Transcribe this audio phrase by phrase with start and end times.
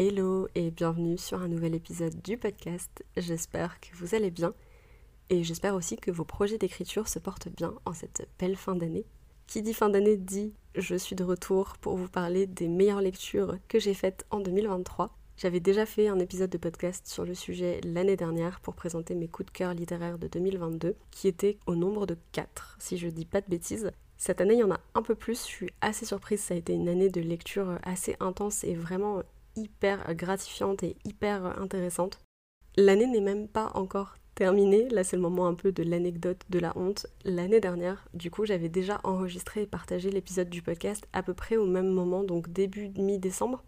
[0.00, 3.04] Hello et bienvenue sur un nouvel épisode du podcast.
[3.16, 4.54] J'espère que vous allez bien
[5.28, 9.06] et j'espère aussi que vos projets d'écriture se portent bien en cette belle fin d'année.
[9.48, 13.56] Qui dit fin d'année dit je suis de retour pour vous parler des meilleures lectures
[13.66, 15.10] que j'ai faites en 2023.
[15.36, 19.26] J'avais déjà fait un épisode de podcast sur le sujet l'année dernière pour présenter mes
[19.26, 23.26] coups de cœur littéraires de 2022 qui étaient au nombre de 4 si je dis
[23.26, 23.90] pas de bêtises.
[24.16, 25.42] Cette année, il y en a un peu plus.
[25.42, 26.40] Je suis assez surprise.
[26.40, 29.22] Ça a été une année de lecture assez intense et vraiment
[29.58, 32.18] hyper gratifiante et hyper intéressante.
[32.76, 36.60] L'année n'est même pas encore terminée, là c'est le moment un peu de l'anecdote, de
[36.60, 37.06] la honte.
[37.24, 41.56] L'année dernière, du coup, j'avais déjà enregistré et partagé l'épisode du podcast à peu près
[41.56, 43.64] au même moment, donc début mi-décembre.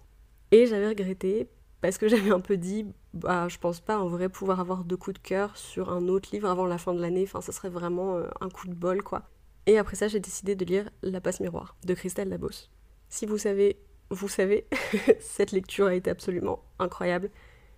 [0.52, 1.48] Et j'avais regretté
[1.80, 4.96] parce que j'avais un peu dit, bah je pense pas en vrai pouvoir avoir deux
[4.96, 7.68] coups de cœur sur un autre livre avant la fin de l'année, enfin ça serait
[7.68, 9.28] vraiment euh, un coup de bol quoi.
[9.66, 12.68] Et après ça, j'ai décidé de lire La passe miroir de Christelle Labos.
[13.08, 13.76] Si vous savez
[14.10, 14.66] vous savez,
[15.20, 17.30] cette lecture a été absolument incroyable.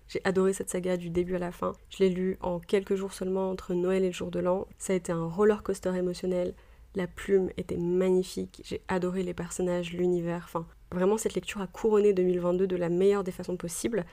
[0.07, 1.73] J'ai adoré cette saga du début à la fin.
[1.89, 4.67] Je l'ai lue en quelques jours seulement entre Noël et le jour de l'an.
[4.77, 6.53] Ça a été un roller coaster émotionnel.
[6.95, 8.61] La plume était magnifique.
[8.65, 10.43] J'ai adoré les personnages, l'univers.
[10.45, 14.05] Enfin, vraiment, cette lecture a couronné 2022 de la meilleure des façons possibles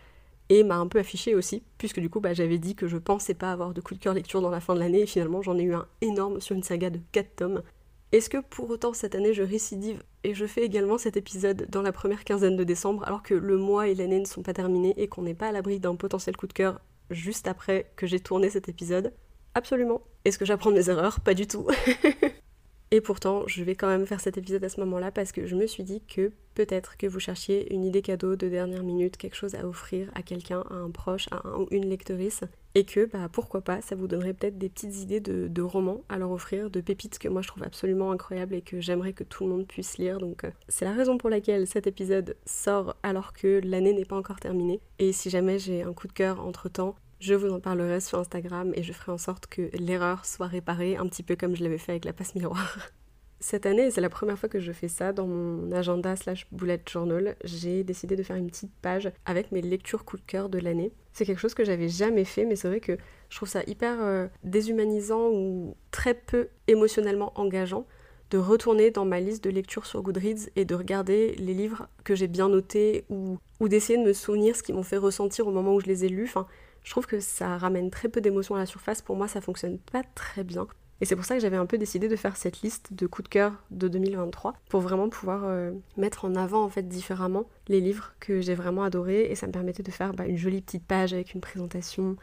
[0.51, 3.35] et m'a un peu affiché aussi, puisque du coup bah, j'avais dit que je pensais
[3.35, 5.57] pas avoir de coup de cœur lecture dans la fin de l'année, et finalement j'en
[5.57, 7.63] ai eu un énorme sur une saga de 4 tomes.
[8.12, 11.83] Est-ce que pour autant cette année je récidive et je fais également cet épisode dans
[11.83, 14.94] la première quinzaine de décembre alors que le mois et l'année ne sont pas terminés
[14.97, 16.80] et qu'on n'est pas à l'abri d'un potentiel coup de cœur
[17.11, 19.12] juste après que j'ai tourné cet épisode?
[19.55, 20.02] Absolument.
[20.25, 21.20] Est-ce que j'apprends mes erreurs?
[21.20, 21.69] Pas du tout.
[22.92, 25.55] Et pourtant, je vais quand même faire cet épisode à ce moment-là parce que je
[25.55, 29.36] me suis dit que peut-être que vous cherchiez une idée cadeau de dernière minute, quelque
[29.36, 31.40] chose à offrir à quelqu'un, à un proche, à
[31.70, 32.42] une lectrice,
[32.74, 36.18] et que bah pourquoi pas, ça vous donnerait peut-être des petites idées de, romans à
[36.18, 39.45] leur offrir, de pépites que moi je trouve absolument incroyables et que j'aimerais que tout
[39.45, 40.18] le monde puisse lire.
[40.18, 44.17] Donc euh, c'est la raison pour laquelle cet épisode sort alors que l'année n'est pas
[44.17, 44.80] encore terminée.
[44.98, 48.19] Et si jamais j'ai un coup de cœur entre temps, je vous en parlerai sur
[48.19, 51.63] Instagram et je ferai en sorte que l'erreur soit réparée, un petit peu comme je
[51.63, 52.79] l'avais fait avec la passe miroir.
[53.42, 56.83] Cette année, c'est la première fois que je fais ça dans mon agenda slash bullet
[56.86, 57.36] journal.
[57.42, 60.92] J'ai décidé de faire une petite page avec mes lectures coup de cœur de l'année.
[61.14, 62.98] C'est quelque chose que j'avais jamais fait, mais c'est vrai que
[63.30, 67.86] je trouve ça hyper euh, déshumanisant ou très peu émotionnellement engageant
[68.30, 72.14] de retourner dans ma liste de lectures sur Goodreads et de regarder les livres que
[72.14, 75.75] j'ai bien notés ou, d'essayer de me souvenir ce qui m'ont fait ressentir au moment
[75.75, 76.33] où je les ai lus.
[76.83, 79.02] Je trouve que ça ramène très peu d'émotions à la surface.
[79.02, 80.67] Pour moi, ça fonctionne pas très bien.
[81.01, 83.24] Et c'est pour ça que j'avais un peu décidé de faire cette liste de coups
[83.24, 87.80] de cœur de 2023 pour vraiment pouvoir euh, mettre en avant en fait différemment les
[87.80, 90.86] livres que j'ai vraiment adorés et ça me permettait de faire bah, une jolie petite
[90.86, 92.17] page avec une présentation.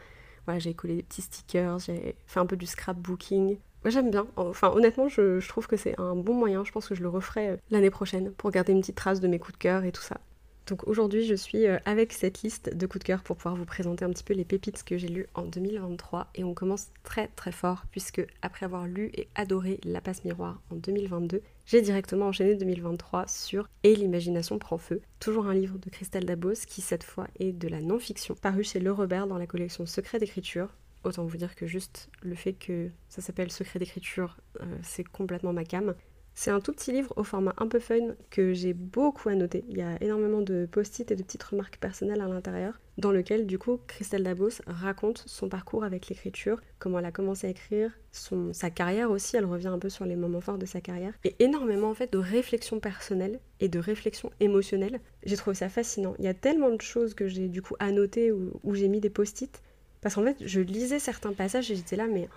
[0.46, 3.58] Voilà, j'ai collé des petits stickers, j'ai fait un peu du scrapbooking.
[3.84, 4.28] Moi j'aime bien.
[4.36, 6.64] Enfin honnêtement, je, je trouve que c'est un bon moyen.
[6.64, 9.26] Je pense que je le referai euh, l'année prochaine pour garder une petite trace de
[9.26, 10.18] mes coups de cœur et tout ça.
[10.68, 13.64] Donc aujourd'hui, je suis euh, avec cette liste de coups de cœur pour pouvoir vous
[13.64, 16.28] présenter un petit peu les pépites que j'ai lues en 2023.
[16.34, 20.60] Et on commence très très fort, puisque après avoir lu et adoré La passe miroir
[20.70, 25.88] en 2022, j'ai directement enchaîné 2023 sur Et l'imagination prend feu, toujours un livre de
[25.88, 29.46] Christelle Dabos qui cette fois est de la non-fiction, paru chez Le Robert dans la
[29.46, 30.68] collection Secret d'écriture.
[31.04, 35.54] Autant vous dire que juste le fait que ça s'appelle Secret d'écriture, euh, c'est complètement
[35.54, 35.94] ma cam.
[36.40, 39.64] C'est un tout petit livre au format un peu fun que j'ai beaucoup à noter.
[39.68, 43.44] Il y a énormément de post-it et de petites remarques personnelles à l'intérieur, dans lequel
[43.44, 47.90] du coup Christelle Dabos raconte son parcours avec l'écriture, comment elle a commencé à écrire,
[48.12, 51.12] son, sa carrière aussi, elle revient un peu sur les moments forts de sa carrière,
[51.24, 55.00] et énormément en fait de réflexion personnelle et de réflexion émotionnelle.
[55.24, 56.14] J'ai trouvé ça fascinant.
[56.20, 59.00] Il y a tellement de choses que j'ai du coup annoté où, où j'ai mis
[59.00, 59.60] des post-it,
[60.00, 62.28] parce qu'en fait je lisais certains passages et j'étais là mais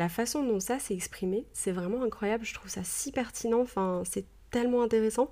[0.00, 2.46] la façon dont ça s'est exprimé, c'est vraiment incroyable.
[2.46, 3.60] Je trouve ça si pertinent.
[3.60, 5.30] Enfin, c'est tellement intéressant.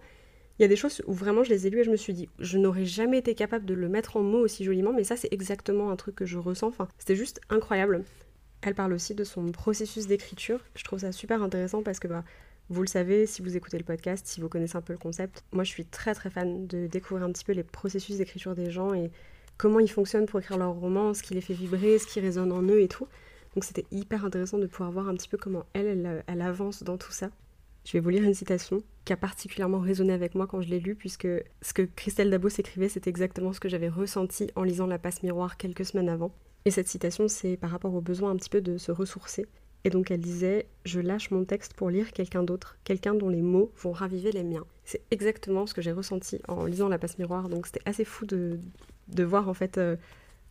[0.59, 2.13] Il y a des choses où vraiment je les ai lues et je me suis
[2.13, 5.17] dit, je n'aurais jamais été capable de le mettre en mots aussi joliment, mais ça
[5.17, 6.69] c'est exactement un truc que je ressens.
[6.69, 8.05] Enfin, c'était juste incroyable.
[8.61, 10.63] Elle parle aussi de son processus d'écriture.
[10.75, 12.25] Je trouve ça super intéressant parce que bah,
[12.69, 15.45] vous le savez, si vous écoutez le podcast, si vous connaissez un peu le concept,
[15.51, 18.71] moi je suis très très fan de découvrir un petit peu les processus d'écriture des
[18.71, 19.11] gens et
[19.57, 22.53] comment ils fonctionnent pour écrire leurs romans, ce qui les fait vibrer, ce qui résonne
[22.53, 23.09] en eux et tout.
[23.55, 26.99] Donc c'était hyper intéressant de pouvoir voir un petit peu comment elle, elle, avance dans
[26.99, 27.31] tout ça.
[27.85, 30.81] Je vais vous lire une citation qui a particulièrement résonné avec moi quand je l'ai
[30.81, 31.29] lue, puisque
[31.63, 35.23] ce que Christelle Dabos écrivait, c'est exactement ce que j'avais ressenti en lisant La passe
[35.23, 36.33] miroir quelques semaines avant.
[36.65, 39.47] Et cette citation, c'est par rapport au besoin un petit peu de se ressourcer.
[39.85, 43.43] Et donc elle disait Je lâche mon texte pour lire quelqu'un d'autre, quelqu'un dont les
[43.43, 44.67] mots vont raviver les miens.
[44.85, 48.27] C'est exactement ce que j'ai ressenti en lisant La passe miroir, donc c'était assez fou
[48.27, 48.59] de,
[49.09, 49.97] de voir en fait, euh,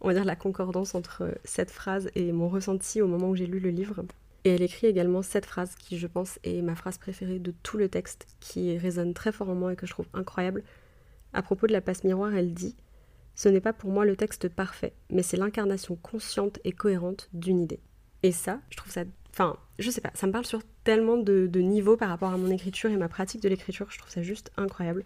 [0.02, 3.36] on va dire, la concordance entre euh, cette phrase et mon ressenti au moment où
[3.36, 4.04] j'ai lu le livre.
[4.44, 7.78] Et elle écrit également cette phrase qui, je pense, est ma phrase préférée de tout
[7.78, 10.64] le texte, qui résonne très fort en moi et que je trouve incroyable.
[11.34, 12.76] À propos de la passe miroir, elle dit
[13.36, 17.60] Ce n'est pas pour moi le texte parfait, mais c'est l'incarnation consciente et cohérente d'une
[17.60, 17.80] idée.
[18.24, 19.04] Et ça, je trouve ça.
[19.32, 22.50] Enfin, je sais pas, ça me parle sur tellement de, niveaux par rapport à mon
[22.50, 25.04] écriture et ma pratique de l'écriture, je trouve ça juste incroyable.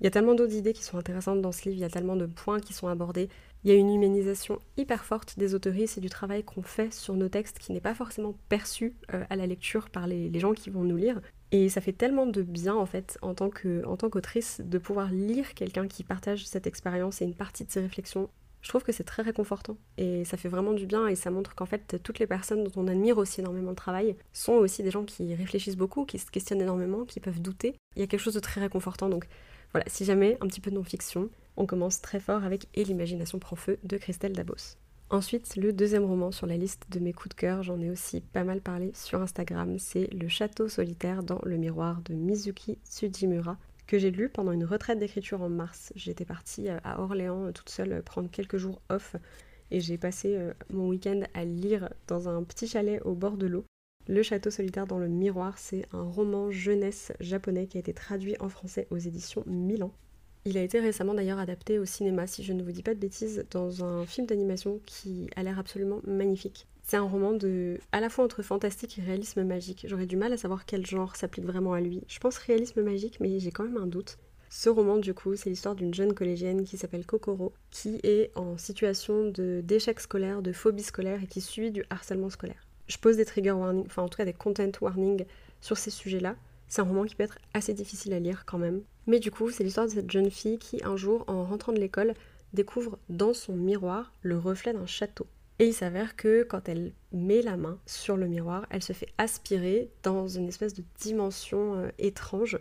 [0.00, 1.90] Il y a tellement d'autres idées qui sont intéressantes dans ce livre, il y a
[1.90, 3.28] tellement de points qui sont abordés.
[3.64, 7.14] Il y a une humanisation hyper forte des autoristes et du travail qu'on fait sur
[7.14, 10.70] nos textes qui n'est pas forcément perçu euh, à la lecture par les, gens qui
[10.70, 11.20] vont nous lire.
[11.50, 15.88] Et ça fait tellement de bien en fait en tant qu'autrice de pouvoir lire quelqu'un
[15.88, 18.28] qui partage cette expérience et une partie de ses réflexions
[18.60, 21.54] je trouve que c'est très réconfortant et ça fait vraiment du bien et ça montre
[21.54, 24.90] qu'en fait toutes les personnes dont on admire aussi énormément le travail sont aussi des
[24.90, 27.76] gens qui réfléchissent beaucoup, qui se questionnent énormément, qui peuvent douter.
[27.96, 29.26] Il y a quelque chose de très réconfortant donc
[29.72, 31.28] voilà, si jamais un petit peu de non-fiction,
[31.58, 34.76] on commence très fort avec Et l'imagination prend feu de Christelle Dabos.
[35.10, 38.20] Ensuite, le deuxième roman sur la liste de mes coups de cœur, j'en ai aussi
[38.20, 43.56] pas mal parlé sur Instagram, c'est Le château solitaire dans le miroir de Mizuki Tsujimura
[43.86, 45.92] que j'ai lu pendant une retraite d'écriture en mars.
[45.96, 49.16] J'étais partie euh, à Orléans euh, toute seule euh, prendre quelques jours off
[49.70, 50.38] et j'ai passé
[50.70, 53.66] mon week-end à lire dans un petit chalet au bord de l'eau.
[54.06, 58.34] Le château solitaire dans le miroir, c'est un roman jeunesse japonais qui a été traduit
[58.40, 59.92] en français aux éditions Milan.
[60.44, 63.00] Il a été récemment d'ailleurs adapté au cinéma, si je ne vous dis pas de
[63.00, 66.66] bêtises, dans un film d'animation qui a l'air absolument magnifique.
[66.84, 69.84] C'est un roman de à la fois entre fantastique et réalisme magique.
[69.86, 72.02] J'aurais du mal à savoir quel genre s'applique vraiment à lui.
[72.08, 74.16] Je pense réalisme magique, mais j'ai quand même un doute.
[74.50, 78.56] Ce roman, du coup, c'est l'histoire d'une jeune collégienne qui s'appelle Kokoro, qui est en
[78.56, 82.66] situation d'échec scolaire, de phobie scolaire et qui subit du harcèlement scolaire.
[82.86, 85.26] Je pose des trigger warnings, enfin en tout cas des content warnings
[85.60, 86.36] sur ces sujets-là.
[86.68, 88.80] C'est un roman qui peut être assez difficile à lire quand même.
[89.08, 91.80] Mais du coup, c'est l'histoire de cette jeune fille qui, un jour, en rentrant de
[91.80, 92.14] l'école,
[92.52, 95.26] découvre dans son miroir le reflet d'un château.
[95.58, 99.08] Et il s'avère que quand elle met la main sur le miroir, elle se fait
[99.16, 102.60] aspirer dans une espèce de dimension euh, étrange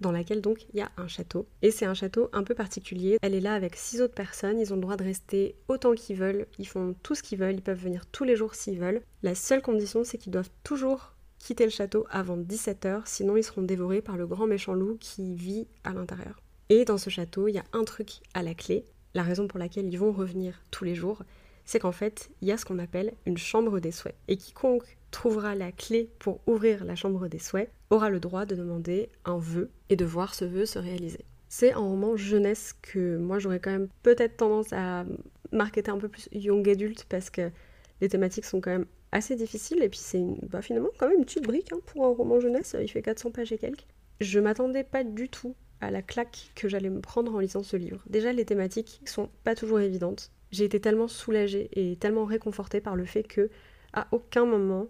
[0.00, 1.46] dans laquelle donc il y a un château.
[1.62, 3.18] Et c'est un château un peu particulier.
[3.22, 6.16] Elle est là avec six autres personnes, ils ont le droit de rester autant qu'ils
[6.16, 9.00] veulent, ils font tout ce qu'ils veulent, ils peuvent venir tous les jours s'ils veulent.
[9.22, 11.15] La seule condition c'est qu'ils doivent toujours
[11.46, 15.36] quitter le château avant 17h, sinon ils seront dévorés par le grand méchant loup qui
[15.36, 16.42] vit à l'intérieur.
[16.70, 18.84] Et dans ce château, il y a un truc à la clé,
[19.14, 21.22] la raison pour laquelle ils vont revenir tous les jours,
[21.64, 24.16] c'est qu'en fait, il y a ce qu'on appelle une chambre des souhaits.
[24.26, 28.56] Et quiconque trouvera la clé pour ouvrir la chambre des souhaits aura le droit de
[28.56, 31.24] demander un vœu et de voir ce vœu se réaliser.
[31.48, 35.04] C'est un roman jeunesse que moi j'aurais quand même peut-être tendance à
[35.52, 37.52] marketer un peu plus young adulte parce que
[38.00, 38.86] les thématiques sont quand même
[39.16, 42.10] assez difficiles et puis c'est bah, finalement quand même une petite brique hein, pour un
[42.10, 43.86] roman jeunesse, il fait 400 pages et quelques.
[44.20, 47.76] Je m'attendais pas du tout à la claque que j'allais me prendre en lisant ce
[47.76, 48.02] livre.
[48.06, 52.96] Déjà les thématiques sont pas toujours évidentes j'ai été tellement soulagée et tellement réconfortée par
[52.96, 53.50] le fait que
[53.92, 54.86] à aucun moment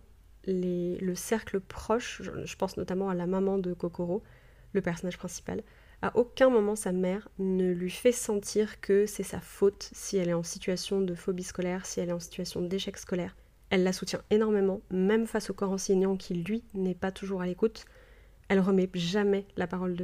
[0.46, 4.22] le cercle proche, je, pense notamment à la maman de Kokoro,
[4.72, 5.62] le personnage principal,
[6.02, 10.28] à aucun moment sa mère ne lui fait sentir que c'est sa faute si elle
[10.28, 13.34] est en situation de phobie scolaire, si elle est en situation d'échec scolaire.
[13.70, 17.46] Elle la soutient énormément, même face au corps enseignant qui, lui, n'est pas toujours à
[17.46, 17.84] l'écoute.
[18.48, 19.96] Elle remet jamais les paroles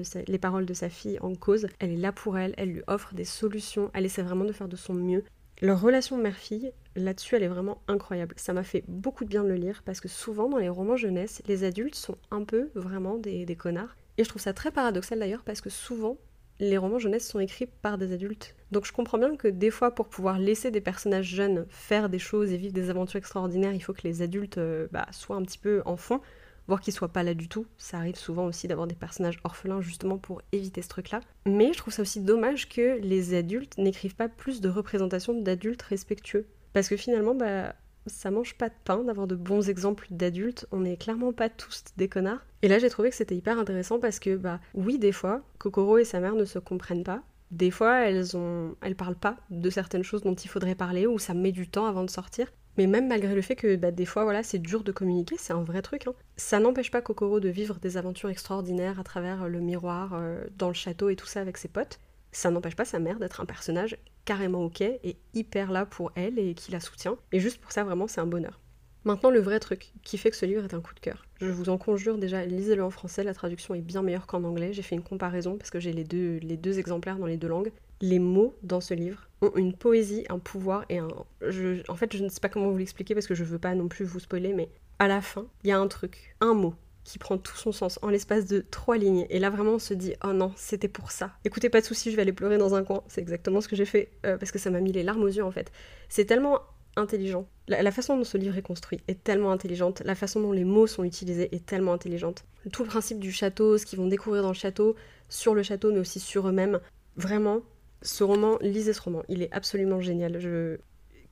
[0.66, 1.69] de sa fille en cause.
[1.78, 4.69] Elle est là pour elle, elle lui offre des solutions, elle essaie vraiment de faire
[4.69, 5.23] de son mieux.
[5.61, 8.35] Leur relation mère-fille, là-dessus, elle est vraiment incroyable.
[8.37, 10.97] Ça m'a fait beaucoup de bien de le lire parce que souvent dans les romans
[10.97, 13.95] jeunesse, les adultes sont un peu vraiment des, connards.
[14.19, 16.16] Et je trouve ça très paradoxal d'ailleurs parce que souvent,
[16.61, 18.54] les romans jeunesse sont écrits par des adultes.
[18.71, 22.18] Donc je comprends bien que des fois, pour pouvoir laisser des personnages jeunes faire des
[22.18, 25.42] choses et vivre des aventures extraordinaires, il faut que les adultes euh, bah, soient un
[25.42, 26.21] petit peu en fond
[26.68, 27.66] voire qu'ils soient pas là du tout.
[27.78, 31.21] Ça arrive souvent aussi d'avoir des personnages orphelins justement pour éviter ce truc-là.
[31.47, 35.82] Mais je trouve ça aussi dommage que les adultes n'écrivent pas plus de représentations d'adultes
[35.82, 36.47] respectueux.
[36.73, 37.75] Parce que finalement, bah,
[38.06, 40.66] ça mange pas de pain d'avoir de bons exemples d'adultes.
[40.73, 42.44] On n'est clairement pas tous des connards.
[42.62, 45.99] Et là, j'ai trouvé que c'était hyper intéressant parce que, bah, oui, des fois, Kokoro
[45.99, 47.23] et sa mère ne se comprennent pas.
[47.50, 51.18] Des fois, elles ont, elles parlent pas de certaines choses dont il faudrait parler ou
[51.18, 52.47] ça met du temps avant de sortir.
[52.78, 55.52] Mais même malgré le fait que bah, des fois, voilà, c'est dur de communiquer, c'est
[55.52, 56.06] un vrai truc.
[56.06, 56.14] Hein.
[56.37, 60.68] Ça n'empêche pas Kokoro de vivre des aventures extraordinaires à travers le miroir, euh, dans
[60.68, 62.00] le château et tout ça avec ses potes.
[62.30, 66.38] Ça n'empêche pas sa mère d'être un personnage carrément ok et hyper là pour elle
[66.38, 67.17] et qui la soutient.
[67.33, 68.61] Et juste pour ça, vraiment, c'est un bonheur.
[69.05, 71.50] Maintenant, le vrai truc qui fait que ce livre est un coup de cœur, je
[71.50, 74.73] vous en conjure déjà, lisez-le en français, la traduction est bien meilleure qu'en anglais.
[74.73, 77.49] J'ai fait une comparaison parce que j'ai les deux, les deux exemplaires dans les deux
[77.49, 77.73] langues.
[78.00, 81.09] Les mots dans ce livre ont une poésie, un pouvoir et un.
[81.09, 83.88] en fait, je ne sais pas comment vous l'expliquer parce que je veux pas non
[83.88, 84.69] plus vous spoiler, mais
[85.00, 87.99] à la fin, il y a un truc, un mot qui prend tout son sens
[88.02, 89.26] en l'espace de trois lignes.
[89.28, 91.32] Et là, vraiment, on se dit, oh non, c'était pour ça.
[91.44, 93.02] Écoutez, pas de soucis, je vais aller pleurer dans un coin.
[93.09, 95.28] C'est exactement ce que j'ai fait euh, parce que ça m'a mis les larmes aux
[95.28, 95.73] yeux en fait.
[96.09, 96.61] C'est tellement
[96.97, 97.47] intelligent.
[97.68, 100.87] La, façon dont ce livre est construit est tellement intelligente, la façon dont les mots
[100.87, 102.44] sont utilisés est tellement intelligente.
[102.71, 104.94] Tout le principe du château, ce qu'ils vont découvrir dans le château,
[105.28, 106.80] sur le château, mais aussi sur eux-mêmes.
[107.16, 107.62] Vraiment,
[108.02, 110.38] ce roman, lisez ce roman, il est absolument génial.
[110.38, 110.76] Je...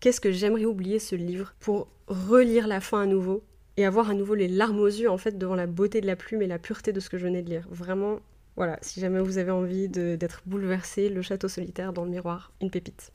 [0.01, 3.43] Qu'est-ce que j'aimerais oublier ce livre pour relire la fin à nouveau
[3.77, 6.17] et avoir à nouveau les larmes aux yeux en fait devant la beauté de la
[6.17, 7.67] plume et la pureté de ce que je venais de lire.
[7.71, 8.21] Vraiment,
[8.57, 12.71] voilà, si jamais vous avez envie d'être bouleversé, Le Château solitaire dans le miroir, une
[12.71, 13.13] pépite.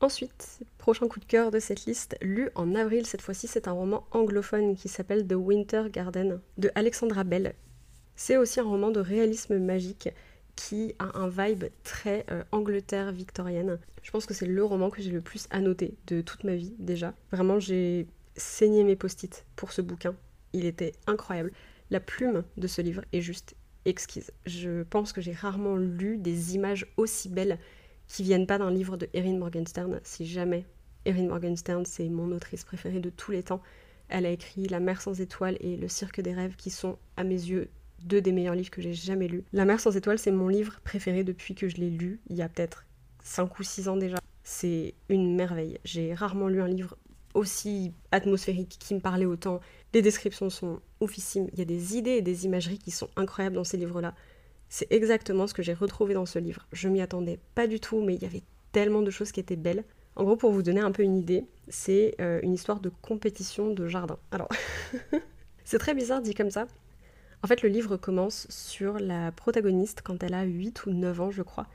[0.00, 3.72] Ensuite, prochain coup de cœur de cette liste, lu en avril cette fois-ci, c'est un
[3.72, 7.54] roman anglophone qui s'appelle The Winter Garden de Alexandra Bell.
[8.14, 10.08] C'est aussi un roman de réalisme magique
[10.54, 13.78] qui a un vibe très euh, Angleterre victorienne.
[14.02, 16.74] Je pense que c'est le roman que j'ai le plus annoté de toute ma vie
[16.78, 17.14] déjà.
[17.30, 18.06] Vraiment, j'ai
[18.38, 20.14] saigné mes post-it pour ce bouquin.
[20.52, 21.52] Il était incroyable.
[21.90, 23.54] La plume de ce livre est juste
[23.84, 24.30] exquise.
[24.46, 27.58] Je pense que j'ai rarement lu des images aussi belles
[28.06, 30.00] qui viennent pas d'un livre de Erin Morgenstern.
[30.02, 30.64] Si jamais
[31.04, 33.62] Erin Morgenstern, c'est mon autrice préférée de tous les temps.
[34.08, 37.24] Elle a écrit La mer sans étoiles et Le cirque des rêves, qui sont, à
[37.24, 37.68] mes yeux,
[38.02, 39.44] deux des meilleurs livres que j'ai jamais lus.
[39.52, 42.42] La mer sans étoiles, c'est mon livre préféré depuis que je l'ai lu, il y
[42.42, 42.84] a peut-être
[43.22, 44.18] 5 ou 6 ans déjà.
[44.42, 45.78] C'est une merveille.
[45.84, 46.96] J'ai rarement lu un livre
[47.38, 49.60] aussi atmosphérique qui me parlait autant.
[49.94, 51.48] Les descriptions sont oufissimes.
[51.52, 54.14] Il y a des idées et des imageries qui sont incroyables dans ces livres-là.
[54.68, 56.66] C'est exactement ce que j'ai retrouvé dans ce livre.
[56.72, 58.42] Je m'y attendais pas du tout, mais il y avait
[58.72, 59.84] tellement de choses qui étaient belles.
[60.16, 63.72] En gros, pour vous donner un peu une idée, c'est euh, une histoire de compétition
[63.72, 64.18] de jardin.
[64.32, 64.48] Alors,
[65.64, 66.66] c'est très bizarre dit comme ça.
[67.42, 71.30] En fait, le livre commence sur la protagoniste quand elle a 8 ou 9 ans,
[71.30, 71.68] je crois,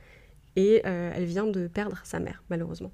[0.56, 2.92] et euh, elle vient de perdre sa mère, malheureusement.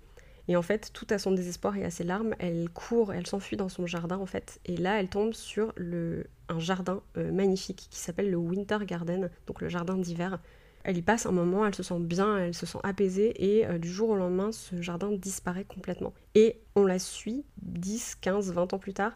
[0.51, 3.57] Et en fait, tout à son désespoir et à ses larmes, elle court, elle s'enfuit
[3.57, 4.59] dans son jardin en fait.
[4.67, 9.31] Et là, elle tombe sur le, un jardin euh, magnifique qui s'appelle le Winter Garden,
[9.47, 10.41] donc le jardin d'hiver.
[10.83, 13.79] Elle y passe un moment, elle se sent bien, elle se sent apaisée et euh,
[13.79, 16.15] du jour au lendemain, ce jardin disparaît complètement.
[16.35, 19.13] Et on la suit 10, 15, 20 ans plus tard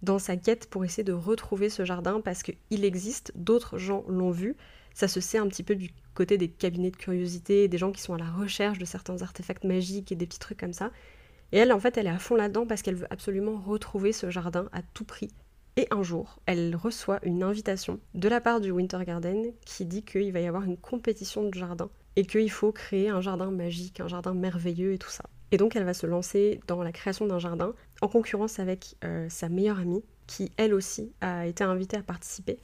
[0.00, 4.30] dans sa quête pour essayer de retrouver ce jardin parce qu'il existe, d'autres gens l'ont
[4.30, 4.56] vu,
[4.98, 8.02] ça se sait un petit peu du côté des cabinets de curiosité, des gens qui
[8.02, 10.90] sont à la recherche de certains artefacts magiques et des petits trucs comme ça.
[11.52, 14.28] Et elle, en fait, elle est à fond là-dedans parce qu'elle veut absolument retrouver ce
[14.28, 15.30] jardin à tout prix.
[15.76, 20.02] Et un jour, elle reçoit une invitation de la part du Winter Garden qui dit
[20.02, 24.00] qu'il va y avoir une compétition de jardin et qu'il faut créer un jardin magique,
[24.00, 25.22] un jardin merveilleux et tout ça.
[25.52, 29.28] Et donc elle va se lancer dans la création d'un jardin en concurrence avec euh,
[29.28, 32.58] sa meilleure amie qui elle aussi a été invitée à participer.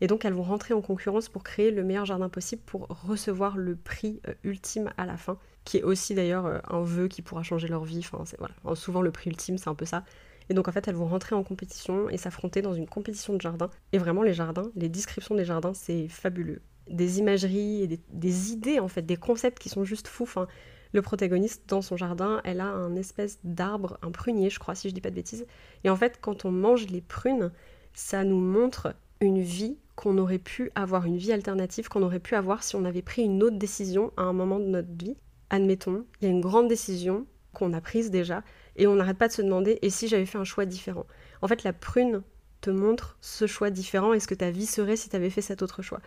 [0.00, 3.56] Et donc elles vont rentrer en concurrence pour créer le meilleur jardin possible pour recevoir
[3.56, 7.22] le prix euh, ultime à la fin, qui est aussi d'ailleurs euh, un vœu qui
[7.22, 8.00] pourra changer leur vie.
[8.00, 8.54] Enfin, c'est, voilà.
[8.74, 10.04] Souvent le prix ultime, c'est un peu ça.
[10.48, 13.40] Et donc en fait, elles vont rentrer en compétition et s'affronter dans une compétition de
[13.40, 13.70] jardin.
[13.92, 16.62] Et vraiment, les jardins, les descriptions des jardins, c'est fabuleux.
[16.88, 20.22] Des imageries et des, idées, en fait, des concepts qui sont juste fous.
[20.22, 20.46] Enfin,
[20.92, 24.88] le protagoniste, dans son jardin, elle a un espèce d'arbre, un prunier, je crois, si
[24.88, 25.46] je dis pas de bêtises.
[25.82, 27.50] Et en fait, quand on mange les prunes,
[27.92, 32.34] ça nous montre une vie qu'on aurait pu avoir, une vie alternative qu'on aurait pu
[32.34, 35.16] avoir si on avait pris une autre décision à un moment de notre vie.
[35.50, 38.44] Admettons, il y a une grande décision qu'on a prise déjà,
[38.76, 41.06] et on n'arrête pas de se demander et si j'avais fait un choix différent?
[41.42, 42.22] En fait, la prune
[42.60, 45.40] te montre ce choix différent et ce que ta vie serait si tu avais fait
[45.40, 46.00] cet autre choix.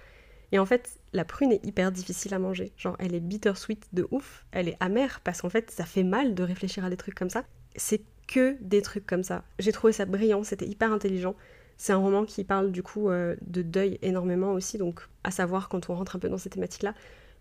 [0.51, 2.71] Et en fait, la prune est hyper difficile à manger.
[2.77, 6.33] Genre, elle est bittersweet de ouf, elle est amère parce qu'en fait, ça fait mal
[6.33, 7.43] de réfléchir à des trucs comme ça.
[7.75, 9.43] C'est que des trucs comme ça.
[9.57, 11.35] J'ai trouvé ça brillant, c'était hyper intelligent.
[11.81, 15.69] C'est un roman qui parle du coup euh, de deuil énormément aussi, donc à savoir
[15.69, 16.93] quand on rentre un peu dans ces thématiques-là,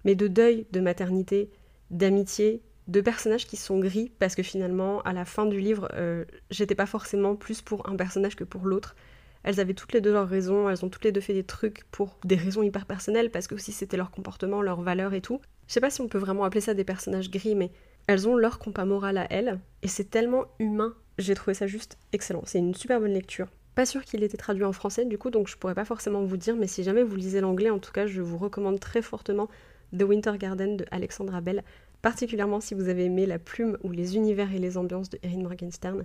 [0.04, 1.50] mais de deuil, de maternité,
[1.90, 6.24] d'amitié, de personnages qui sont gris, parce que finalement, à la fin du livre, euh,
[6.52, 8.94] j'étais pas forcément plus pour un personnage que pour l'autre.
[9.42, 11.82] Elles avaient toutes les deux leurs raisons, elles ont toutes les deux fait des trucs
[11.90, 15.40] pour des raisons hyper personnelles, parce que aussi c'était leur comportement, leurs valeurs et tout.
[15.66, 17.72] Je sais pas si on peut vraiment appeler ça des personnages gris, mais
[18.06, 20.94] elles ont leur compas moral à elles, et c'est tellement humain.
[21.18, 22.42] J'ai trouvé ça juste excellent.
[22.46, 23.48] C'est une super bonne lecture.
[23.78, 26.36] Pas sûr qu'il était traduit en français du coup, donc je pourrais pas forcément vous
[26.36, 29.48] dire, mais si jamais vous lisez l'anglais, en tout cas, je vous recommande très fortement
[29.96, 31.62] The Winter Garden de Alexandra Bell,
[32.02, 35.44] particulièrement si vous avez aimé la plume ou les univers et les ambiances de Erin
[35.44, 36.02] Morgenstern.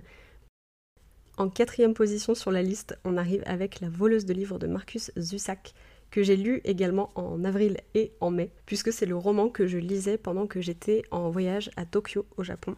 [1.36, 5.10] En quatrième position sur la liste, on arrive avec La voleuse de livres de Marcus
[5.18, 5.74] Zusak,
[6.12, 9.78] que j'ai lu également en avril et en mai, puisque c'est le roman que je
[9.78, 12.76] lisais pendant que j'étais en voyage à Tokyo au Japon.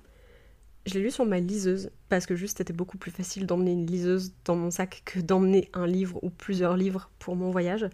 [0.87, 3.87] Je l'ai lu sur ma liseuse, parce que juste c'était beaucoup plus facile d'emmener une
[3.87, 7.89] liseuse dans mon sac que d'emmener un livre ou plusieurs livres pour mon voyage.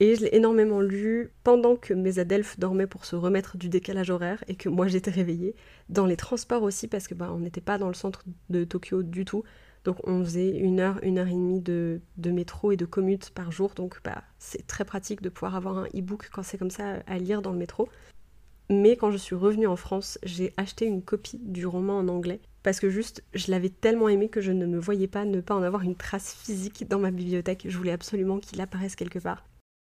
[0.00, 4.08] Et je l'ai énormément lu pendant que mes adelphes dormaient pour se remettre du décalage
[4.08, 5.56] horaire et que moi j'étais réveillée.
[5.90, 9.02] Dans les transports aussi, parce que bah, on n'était pas dans le centre de Tokyo
[9.02, 9.42] du tout.
[9.84, 13.52] Donc on faisait une heure, une heure et demie de, métro et de commute par
[13.52, 13.74] jour.
[13.74, 17.18] Donc bah, c'est très pratique de pouvoir avoir un e-book quand c'est comme ça à
[17.18, 17.88] lire dans le métro.
[18.70, 22.40] Mais quand je suis revenue en France, j'ai acheté une copie du roman en anglais
[22.62, 25.54] parce que juste je l'avais tellement aimé que je ne me voyais pas ne pas
[25.54, 27.64] en avoir une trace physique dans ma bibliothèque.
[27.66, 29.46] Je voulais absolument qu'il apparaisse quelque part.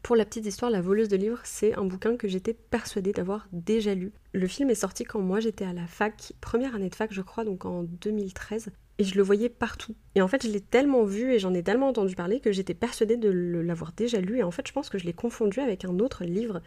[0.03, 3.49] Pour la petite histoire, La voleuse de livres, c'est un bouquin que j'étais persuadée d'avoir
[3.53, 4.13] déjà lu.
[4.33, 7.23] Le film est sorti quand moi j'étais à la fac, première année de fac je
[7.23, 9.95] crois, donc en 2013, et je le voyais partout.
[10.15, 12.75] Et en fait je l'ai tellement vu et j'en ai tellement entendu parler que j'étais
[12.75, 15.87] persuadée de l'avoir déjà lu, et en fait je pense que je l'ai confondu avec
[15.87, 16.61] un autre livre,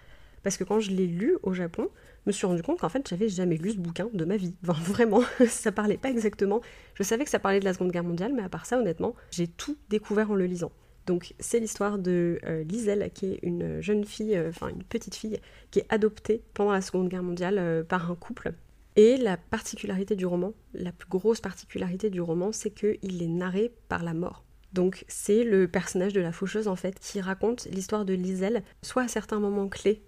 [0.48, 1.90] parce que quand je l'ai lu au Japon,
[2.24, 4.56] je me suis rendu compte qu'en fait j'avais jamais lu ce bouquin de ma vie.
[4.66, 6.62] Enfin, vraiment, ça parlait pas exactement.
[6.94, 9.14] Je savais que ça parlait de la Seconde Guerre mondiale, mais à part ça honnêtement,
[9.30, 10.72] j'ai tout découvert en le lisant.
[11.06, 15.16] Donc c'est l'histoire de euh, Liselle, qui est une jeune fille, euh, enfin une petite
[15.16, 15.38] fille,
[15.70, 18.54] qui est adoptée pendant la Seconde Guerre mondiale euh, par un couple.
[18.96, 23.74] Et la particularité du roman, la plus grosse particularité du roman, c'est qu'il est narré
[23.90, 24.46] par la mort.
[24.72, 29.04] Donc c'est le personnage de la faucheuse en fait qui raconte l'histoire de Liselle, soit
[29.04, 30.04] à certains moments clés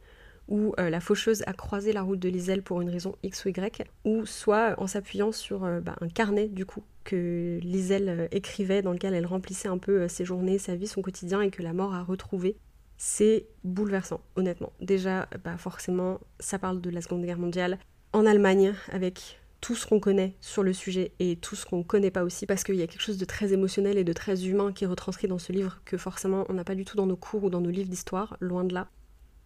[0.49, 3.83] où la faucheuse a croisé la route de Liselle pour une raison X ou Y,
[4.03, 8.91] ou soit en s'appuyant sur bah, un carnet du coup que Liselle euh, écrivait, dans
[8.91, 11.73] lequel elle remplissait un peu euh, ses journées, sa vie, son quotidien, et que la
[11.73, 12.55] mort a retrouvé.
[12.97, 14.73] C'est bouleversant, honnêtement.
[14.79, 17.79] Déjà, bah forcément, ça parle de la Seconde Guerre mondiale.
[18.13, 22.11] En Allemagne, avec tout ce qu'on connaît sur le sujet et tout ce qu'on connaît
[22.11, 24.71] pas aussi, parce qu'il y a quelque chose de très émotionnel et de très humain
[24.71, 27.17] qui est retranscrit dans ce livre que forcément on n'a pas du tout dans nos
[27.17, 28.87] cours ou dans nos livres d'histoire, loin de là.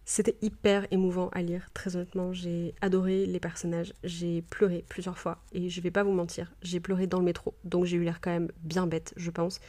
[0.06, 2.32] C'était hyper émouvant à lire, très honnêtement.
[2.34, 5.38] J'ai adoré les personnages, j'ai pleuré plusieurs fois.
[5.52, 8.20] Et je vais pas vous mentir, j'ai pleuré dans le métro, donc j'ai eu l'air
[8.20, 9.60] quand même bien bête, je pense.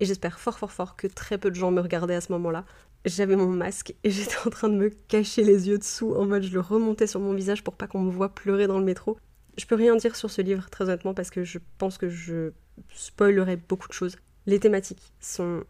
[0.00, 2.64] Et j'espère fort fort fort que très peu de gens me regardaient à ce moment-là.
[3.04, 6.44] J'avais mon masque et j'étais en train de me cacher les yeux dessous, en mode
[6.44, 9.18] je le remontais sur mon visage pour pas qu'on me voit pleurer dans le métro.
[9.58, 12.52] Je peux rien dire sur ce livre, très honnêtement, parce que je pense que je
[12.92, 14.16] spoilerai beaucoup de choses.
[14.46, 15.64] Les thématiques sont.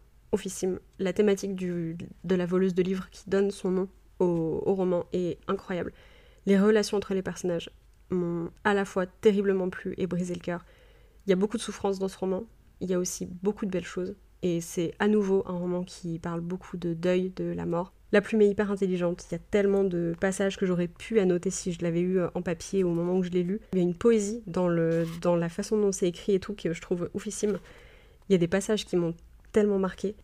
[0.99, 3.87] La thématique de la voleuse de livres qui donne son nom
[4.19, 5.91] au, roman est incroyable.
[6.45, 7.69] Les relations entre les personnages
[8.09, 10.65] m'ont à la fois terriblement plu et brisé le cœur.
[11.25, 12.43] Il y a beaucoup de souffrance dans ce roman,
[12.81, 16.19] il y a aussi beaucoup de belles choses, et c'est à nouveau un roman qui
[16.19, 17.93] parle beaucoup de deuil, de la mort.
[18.11, 21.49] La plume est hyper intelligente, il y a tellement de passages que j'aurais pu annoter
[21.49, 23.59] si je l'avais eu en papier au moment où je l'ai lu.
[23.73, 26.53] Il y a une poésie dans, le, dans la façon dont c'est écrit et tout
[26.53, 27.57] que je trouve oufissime.
[28.29, 29.15] Il y a des passages qui m'ont
[29.51, 30.15] tellement marqué.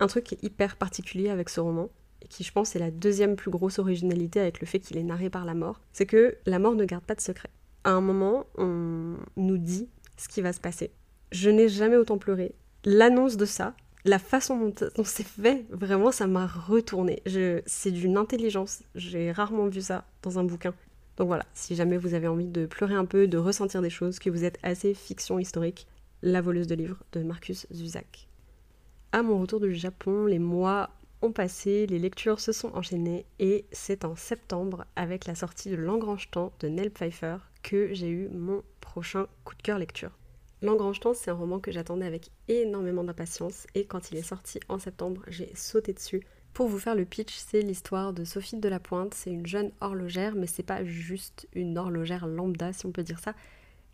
[0.00, 1.88] Un truc hyper particulier avec ce roman,
[2.28, 5.30] qui je pense est la deuxième plus grosse originalité avec le fait qu'il est narré
[5.30, 7.50] par la mort, c'est que la mort ne garde pas de secret.
[7.84, 10.90] À un moment, on nous dit ce qui va se passer.
[11.32, 12.54] Je n'ai jamais autant pleuré.
[12.84, 17.22] L'annonce de ça, la façon dont, c'est fait, vraiment, ça m'a retourné.
[17.66, 18.82] C'est d'une intelligence.
[18.94, 20.74] J'ai rarement vu ça dans un bouquin.
[21.16, 24.18] Donc voilà, si jamais vous avez envie de pleurer un peu, de ressentir des choses,
[24.18, 25.86] que vous êtes assez fiction historique,
[26.22, 28.28] La voleuse de livres de Marcus Zusak.
[29.12, 30.90] À mon retour du Japon, les mois
[31.32, 36.52] passé, les lectures se sont enchaînées et c'est en septembre avec la sortie de L'Engrange-Temps
[36.60, 40.10] de Nell Pfeiffer que j'ai eu mon prochain coup de cœur lecture.
[40.62, 44.78] L'Engrange-Temps, c'est un roman que j'attendais avec énormément d'impatience et quand il est sorti en
[44.78, 46.22] septembre, j'ai sauté dessus.
[46.52, 49.12] Pour vous faire le pitch, c'est l'histoire de Sophie de la Pointe.
[49.12, 53.18] C'est une jeune horlogère, mais c'est pas juste une horlogère lambda, si on peut dire
[53.18, 53.34] ça.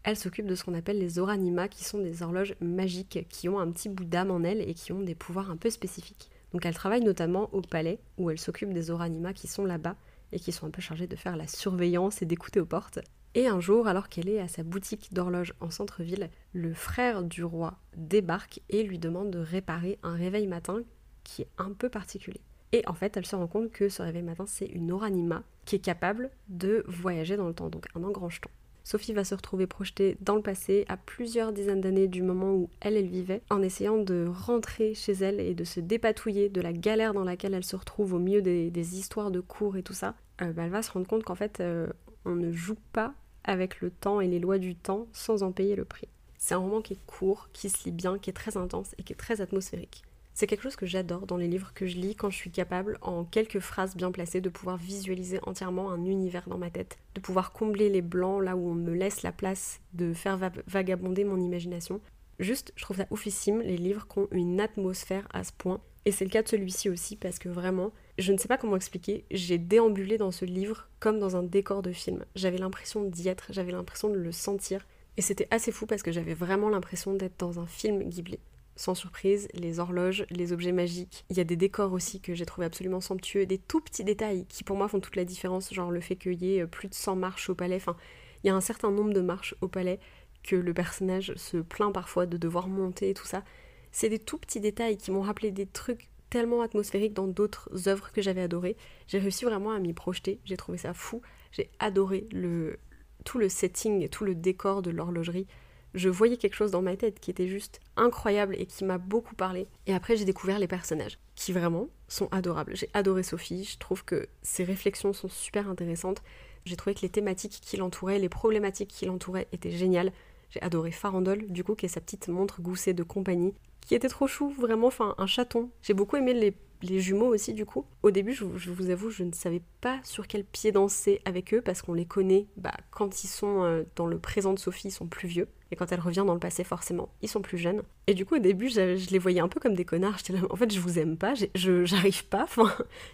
[0.03, 3.59] Elle s'occupe de ce qu'on appelle les oranima, qui sont des horloges magiques, qui ont
[3.59, 6.31] un petit bout d'âme en elles et qui ont des pouvoirs un peu spécifiques.
[6.52, 9.96] Donc elle travaille notamment au palais où elle s'occupe des oranima qui sont là-bas
[10.32, 13.00] et qui sont un peu chargés de faire la surveillance et d'écouter aux portes.
[13.34, 17.44] Et un jour, alors qu'elle est à sa boutique d'horloge en centre-ville, le frère du
[17.44, 20.82] roi débarque et lui demande de réparer un réveil matin
[21.22, 22.40] qui est un peu particulier.
[22.72, 25.76] Et en fait, elle se rend compte que ce réveil matin, c'est une oranima qui
[25.76, 28.50] est capable de voyager dans le temps, donc un engrange-temps.
[28.85, 32.71] Sophie va se retrouver projetée dans le passé à plusieurs dizaines d'années du moment où
[32.81, 36.73] elle, elle vivait, en essayant de rentrer chez elle et de se dépatouiller de la
[36.73, 40.14] galère dans laquelle elle se retrouve au milieu des, histoires de cours et tout ça.
[40.43, 41.87] Euh, bah, elle va se rendre compte qu'en fait, euh,
[42.25, 43.14] on ne joue pas
[43.45, 46.09] avec le temps et les lois du temps sans en payer le prix.
[46.38, 49.03] C'est un roman qui est court, qui se lit bien, qui est très intense et
[49.03, 50.03] qui est très atmosphérique.
[50.40, 52.96] C'est quelque chose que j'adore dans les livres que je lis quand je suis capable,
[53.03, 57.20] en quelques phrases bien placées, de pouvoir visualiser entièrement un univers dans ma tête, de
[57.20, 61.38] pouvoir combler les blancs là où on me laisse la place de faire vagabonder mon
[61.38, 62.00] imagination.
[62.38, 65.83] Juste, je trouve ça oufissime, les livres qui ont une atmosphère à ce point.
[66.07, 68.76] Et c'est le cas de celui-ci aussi parce que vraiment, je ne sais pas comment
[68.76, 72.24] expliquer, j'ai déambulé dans ce livre comme dans un décor de film.
[72.35, 74.87] J'avais l'impression d'y être, j'avais l'impression de le sentir,
[75.18, 78.38] Et c'était assez fou parce que j'avais vraiment l'impression d'être dans un film Ghibli.
[78.76, 81.24] Sans surprise, les horloges, les objets magiques.
[81.28, 84.46] Il y a des décors aussi que j'ai trouvé absolument somptueux, des tout petits détails
[84.46, 86.94] qui pour moi font toute la différence, genre le fait qu'il y ait plus de
[86.94, 87.76] 100 marches au palais.
[87.76, 87.96] Enfin,
[88.42, 90.00] il y a un certain nombre de marches au palais
[90.42, 93.44] que le personnage se plaint parfois de devoir monter et tout ça.
[93.92, 98.12] C'est des tout petits détails qui m'ont rappelé des trucs tellement atmosphériques dans d'autres œuvres
[98.12, 98.76] que j'avais adorées.
[99.09, 101.20] J'ai réussi vraiment à m'y projeter, j'ai trouvé ça fou.
[101.52, 102.78] J'ai adoré le,
[103.24, 105.48] tout le setting, tout le décor de l'horlogerie
[105.94, 109.35] je voyais quelque chose dans ma tête qui était juste incroyable et qui m'a beaucoup
[109.35, 109.66] parlé.
[109.87, 112.76] Et après, j'ai découvert les personnages, qui vraiment sont adorables.
[112.76, 116.22] J'ai adoré Sophie, je trouve que ses réflexions sont super intéressantes.
[116.64, 120.12] J'ai trouvé que les thématiques qui l'entouraient, les problématiques qui l'entouraient étaient géniales.
[120.50, 124.09] J'ai adoré Farandole, du coup, qui est sa petite montre goussée de compagnie, qui était
[124.09, 125.70] trop chou, vraiment, enfin, un chaton.
[125.83, 127.85] J'ai beaucoup aimé les les jumeaux aussi du coup.
[128.03, 131.61] Au début, je, vous avoue, je ne savais pas sur quel pied danser avec eux
[131.61, 134.93] parce qu'on les connaît bah, quand ils sont euh, dans le présent de Sophie, ils
[134.93, 135.49] sont plus vieux.
[135.73, 137.83] Et quand elle revient dans le passé, forcément, ils sont plus jeunes.
[138.09, 140.19] Et du coup, au début, je, les voyais un peu comme des connards.
[140.19, 142.47] J'étais là, en fait, je vous aime pas, j'arrive pas.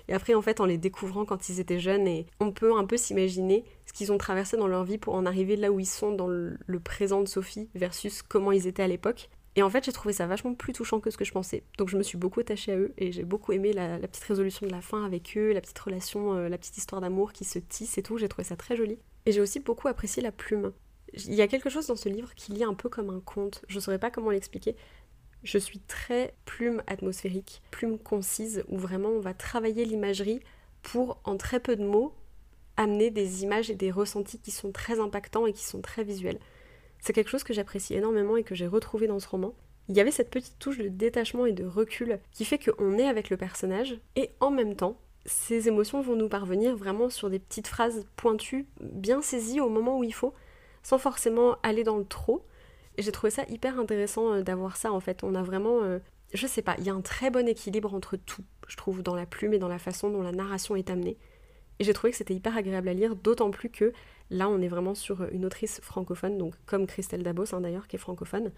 [0.09, 2.87] et après, en fait, en les découvrant quand ils étaient jeunes, et on peut un
[2.87, 5.87] peu s'imaginer ce qu'ils ont traversé dans leur vie pour en arriver là où ils
[5.87, 9.29] sont dans le présent de Sophie versus comment ils étaient à l'époque.
[9.57, 11.63] Et en fait, j'ai trouvé ça vachement plus touchant que ce que je pensais.
[11.79, 14.67] Donc je me suis beaucoup attachée à eux et j'ai beaucoup aimé la, petite résolution
[14.67, 17.59] de la fin avec eux, la petite relation, euh, la petite histoire d'amour qui se
[17.59, 18.19] tisse et tout.
[18.19, 18.99] J'ai trouvé ça très joli.
[19.25, 20.73] Et j'ai aussi beaucoup apprécié la plume.
[21.15, 23.65] Il y a quelque chose dans ce livre qui lit un peu comme un conte.
[23.69, 24.77] Je ne saurais pas comment l'expliquer.
[25.43, 30.41] Je suis très plume atmosphérique, plume concise, où vraiment on va travailler l'imagerie
[30.83, 32.13] pour, en très peu de mots,
[32.77, 36.41] amener des images et des ressentis qui sont très impactants et qui sont très visuels.
[37.07, 39.55] C'est quelque chose que j'apprécie énormément et que j'ai retrouvé dans ce roman.
[39.89, 43.07] Il y avait cette petite touche de détachement et de recul qui fait qu'on est
[43.07, 47.39] avec le personnage et en même temps, ces émotions vont nous parvenir vraiment sur des
[47.39, 50.35] petites phrases pointues, bien saisies au moment où il faut,
[50.83, 52.45] sans forcément aller dans le trop.
[52.99, 55.23] J'ai trouvé ça hyper intéressant euh, d'avoir ça en fait.
[55.23, 56.01] On a vraiment, euh,
[56.35, 59.15] je sais pas, il y a un très bon équilibre entre tout, je trouve, dans
[59.15, 61.19] la plume et dans la façon dont la narration est amenée.
[61.79, 63.93] Et j'ai trouvé que c'était hyper agréable à lire, d'autant plus que
[64.31, 67.97] là, on est vraiment sur une autrice francophone, donc comme Christelle Dabos hein, d'ailleurs, qui
[67.97, 68.51] est francophone.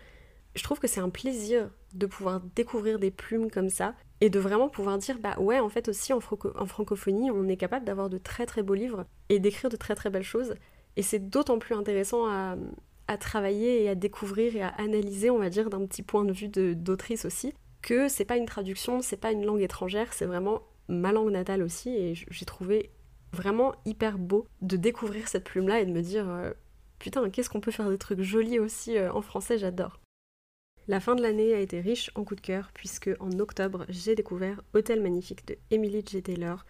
[0.54, 4.38] Je trouve que c'est un plaisir de pouvoir découvrir des plumes comme ça et de
[4.38, 8.18] vraiment pouvoir dire bah ouais, en fait aussi en, francophonie, on est capable d'avoir de
[8.18, 10.54] très très beaux livres et d'écrire de très très belles choses.
[10.96, 12.56] Et c'est d'autant plus intéressant à,
[13.06, 16.32] à, travailler et à découvrir et à analyser, on va dire, d'un petit point de
[16.32, 20.62] vue d'autrice aussi, que c'est pas une traduction, c'est pas une langue étrangère, c'est vraiment
[20.88, 22.90] ma langue natale aussi et j'ai trouvé
[23.32, 26.52] vraiment hyper beau de découvrir cette plume-là et de me dire euh,
[26.98, 30.00] putain, qu'est-ce qu'on peut faire des trucs jolis aussi euh, en français, j'adore.
[30.86, 34.14] La fin de l'année a été riche en coups de cœur puisque en octobre, j'ai
[34.14, 36.22] découvert Hôtel Magnifique de Emily J.
[36.22, 36.64] Taylor,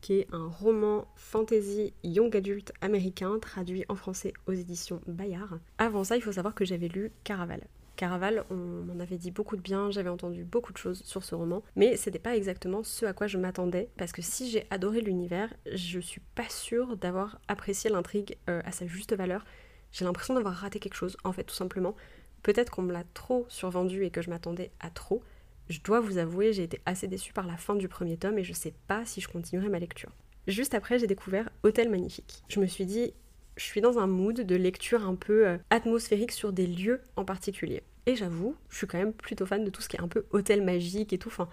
[0.00, 5.58] qui est un roman fantasy young adult américain traduit en français aux éditions Bayard.
[5.78, 7.66] Avant ça, il faut savoir que j'avais lu Caraval.
[7.96, 11.34] Caraval, on m'en avait dit beaucoup de bien, j'avais entendu beaucoup de choses sur ce
[11.34, 15.00] roman, mais c'était pas exactement ce à quoi je m'attendais, parce que si j'ai adoré
[15.00, 19.44] l'univers, je suis pas sûre d'avoir apprécié l'intrigue euh, à sa juste valeur.
[19.92, 21.94] J'ai l'impression d'avoir raté quelque chose, en fait, tout simplement.
[22.42, 25.22] Peut-être qu'on me l'a trop survendu et que je m'attendais à trop.
[25.68, 28.44] Je dois vous avouer, j'ai été assez déçue par la fin du premier tome et
[28.44, 30.10] je sais pas si je continuerai ma lecture.
[30.46, 32.42] Juste après, j'ai découvert Hôtel Magnifique.
[32.48, 33.14] Je me suis dit,
[33.56, 37.24] je suis dans un mood de lecture un peu euh, atmosphérique sur des lieux en
[37.24, 37.82] particulier.
[38.06, 40.26] Et j'avoue, je suis quand même plutôt fan de tout ce qui est un peu
[40.30, 41.28] hôtel magique et tout.
[41.28, 41.48] Enfin,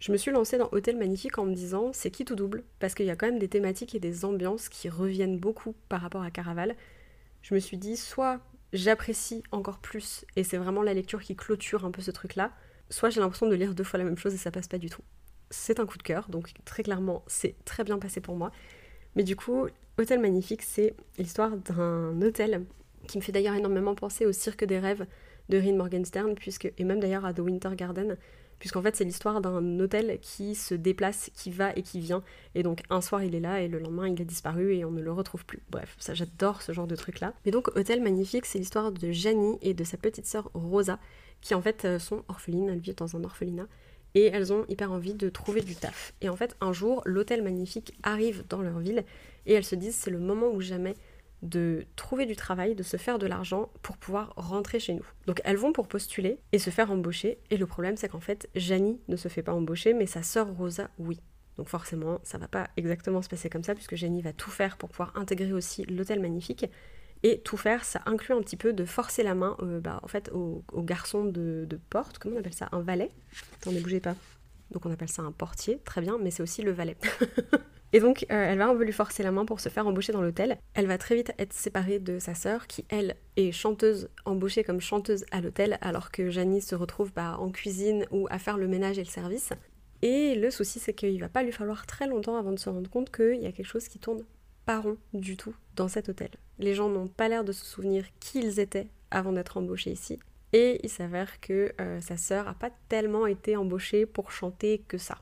[0.00, 2.64] je me suis lancée dans Hôtel Magnifique en me disant c'est qui tout double?
[2.78, 6.00] Parce qu'il y a quand même des thématiques et des ambiances qui reviennent beaucoup par
[6.00, 6.74] rapport à Caraval.
[7.42, 8.40] Je me suis dit soit
[8.72, 12.52] j'apprécie encore plus et c'est vraiment la lecture qui clôture un peu ce truc-là,
[12.88, 14.88] soit j'ai l'impression de lire deux fois la même chose et ça passe pas du
[14.88, 15.02] tout.
[15.50, 18.52] C'est un coup de cœur, donc très clairement c'est très bien passé pour moi.
[19.16, 19.66] Mais du coup,
[19.98, 22.64] Hôtel Magnifique, c'est l'histoire d'un hôtel
[23.06, 25.06] qui me fait d'ailleurs énormément penser au Cirque des Rêves
[25.48, 28.16] de Rin Morgenstern, puisque, et même d'ailleurs à The Winter Garden,
[28.60, 32.22] puisqu'en fait c'est l'histoire d'un hôtel qui se déplace, qui va et qui vient,
[32.54, 34.92] et donc un soir il est là et le lendemain il a disparu et on
[34.92, 35.60] ne le retrouve plus.
[35.70, 37.34] Bref, ça j'adore ce genre de truc là.
[37.44, 41.00] Mais donc Hôtel Magnifique, c'est l'histoire de Janie et de sa petite sœur Rosa,
[41.40, 43.66] qui en fait euh, sont orphelines, elles vivent dans un orphelinat,
[44.14, 46.14] et elles ont hyper envie de trouver du taf.
[46.20, 49.04] Et en fait un jour, l'hôtel Magnifique arrive dans leur ville
[49.46, 50.94] et elles se disent c'est le moment ou jamais
[51.42, 55.06] de trouver du travail, de se faire de l'argent pour pouvoir rentrer chez nous.
[55.26, 57.38] Donc elles vont pour postuler et se faire embaucher.
[57.50, 60.48] Et le problème c'est qu'en fait, Janie ne se fait pas embaucher, mais sa sœur
[60.54, 61.20] Rosa, oui.
[61.56, 64.76] Donc forcément, ça va pas exactement se passer comme ça, puisque Janie va tout faire
[64.78, 66.66] pour pouvoir intégrer aussi l'hôtel magnifique.
[67.22, 70.08] Et tout faire, ça inclut un petit peu de forcer la main euh, bah, en
[70.08, 72.68] fait, au, garçon de, porte, comment on appelle ça?
[72.72, 73.10] Un valet?
[73.60, 74.16] Attendez, bougez pas.
[74.70, 76.96] Donc on appelle ça un portier, très bien, mais c'est aussi le valet.
[77.92, 80.12] Et donc, euh, elle va un peu lui forcer la main pour se faire embaucher
[80.12, 80.58] dans l'hôtel.
[80.74, 84.80] Elle va très vite être séparée de sa sœur, qui elle est chanteuse, embauchée comme
[84.80, 88.68] chanteuse à l'hôtel, alors que Janie se retrouve bah, en cuisine ou à faire le
[88.68, 89.52] ménage et le service.
[90.02, 92.88] Et le souci, c'est qu'il va pas lui falloir très longtemps avant de se rendre
[92.88, 94.22] compte qu'il y a quelque chose qui tourne
[94.70, 96.30] pas rond du tout dans cet hôtel.
[96.60, 100.20] Les gens n'ont pas l'air de se souvenir qui ils étaient avant d'être embauchés ici.
[100.52, 104.96] Et il s'avère que euh, sa sœur a pas tellement été embauchée pour chanter que
[104.96, 105.18] ça.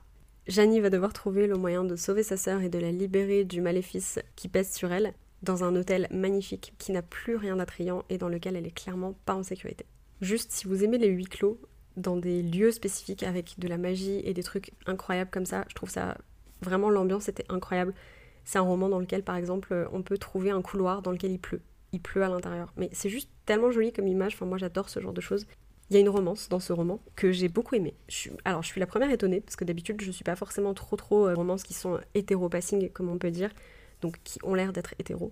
[0.49, 3.63] Janie va devoir trouver le moyen de sauver sa sœur et de la libérer du
[3.63, 8.19] maléfice qui pèse sur elle dans un hôtel magnifique qui n'a plus rien d'attrayant et
[8.19, 9.87] dans lequel elle est clairement pas en sécurité.
[10.21, 11.59] Juste si vous aimez les huis clos
[11.97, 15.75] dans des lieux spécifiques avec de la magie et des trucs incroyables comme ça, je
[15.75, 16.19] trouve ça
[16.61, 17.95] vraiment l'ambiance était incroyable.
[18.49, 21.39] C'est un roman dans lequel par exemple on peut trouver un couloir dans lequel il
[21.39, 21.61] pleut.
[21.93, 22.73] Il pleut à l'intérieur.
[22.79, 25.47] Mais c'est juste tellement joli comme image, enfin moi j'adore ce genre de choses.
[25.91, 27.93] Il y a une romance dans ce roman que j'ai beaucoup aimé.
[28.47, 31.29] alors, je suis la première étonnée, parce que d'habitude, je suis pas forcément trop trop
[31.29, 33.51] euh, romances qui sont hétéro-passing, comme on peut dire,
[34.01, 35.31] donc qui ont l'air d'être hétéro.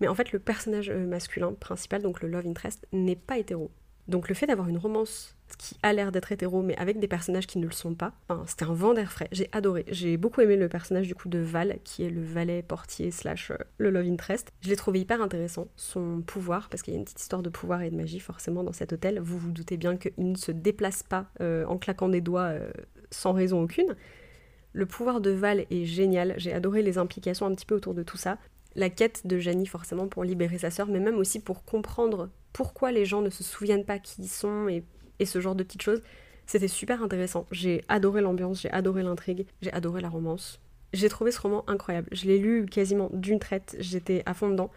[0.00, 3.70] Mais en fait, le personnage euh, masculin principal, donc le love interest, n'est pas hétéro.
[4.10, 7.46] Donc le fait d'avoir une romance qui a l'air d'être hétéro, mais avec des personnages
[7.46, 8.12] qui ne le sont pas.
[8.46, 9.28] c'était un vent d'air frais.
[9.32, 9.84] J'ai adoré.
[9.88, 13.50] J'ai beaucoup aimé le personnage du coup de Val, qui est le valet portier slash
[13.50, 14.50] euh, le love interest.
[14.62, 15.68] Je l'ai trouvé hyper intéressant.
[15.76, 18.64] Son pouvoir, parce qu'il y a une petite histoire de pouvoir et de magie forcément
[18.64, 19.20] dans cet hôtel.
[19.20, 22.70] Vous vous doutez bien qu'il ne se déplace pas euh, en claquant des doigts euh,
[23.10, 23.96] sans raison aucune.
[24.72, 26.34] Le pouvoir de Val est génial.
[26.36, 28.38] J'ai adoré les implications un petit peu autour de tout ça
[28.74, 32.92] la quête de Janie forcément pour libérer sa sœur, mais même aussi pour comprendre pourquoi
[32.92, 36.02] les gens ne se souviennent pas qui ils sont et ce genre de petites choses.
[36.46, 37.46] C'était super intéressant.
[37.52, 40.60] J'ai adoré l'ambiance, j'ai adoré l'intrigue, j'ai adoré la romance.
[40.92, 42.08] J'ai trouvé ce roman incroyable.
[42.10, 44.70] Je l'ai lu quasiment d'une traite, j'étais à fond dedans.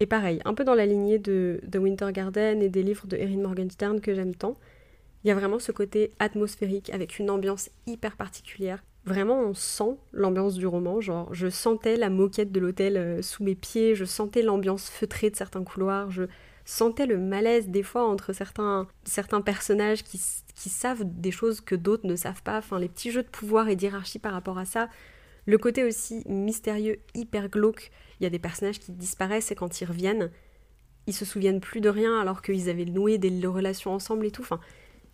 [0.00, 3.18] Et pareil, un peu dans la lignée de, The Winter Garden et des livres de
[3.18, 4.56] Erin Morgenstern que j'aime tant.
[5.22, 8.82] Il y a vraiment ce côté atmosphérique avec une ambiance hyper particulière.
[9.04, 11.00] Vraiment, on sent l'ambiance du roman.
[11.00, 15.30] Genre, je sentais la moquette de l'hôtel euh, sous mes pieds, je sentais l'ambiance feutrée
[15.30, 16.24] de certains couloirs, je,
[16.70, 20.20] sentais le malaise des fois entre certains, certains personnages qui,
[20.54, 23.68] qui savent des choses que d'autres ne savent pas, enfin les petits jeux de pouvoir
[23.68, 24.88] et d'hierarchie par rapport à ça,
[25.46, 29.80] le côté aussi mystérieux, hyper glauque, il y a des personnages qui disparaissent et quand
[29.80, 30.30] ils reviennent,
[31.06, 34.42] ils se souviennent plus de rien alors qu'ils avaient noué des relations ensemble et tout,
[34.42, 34.60] enfin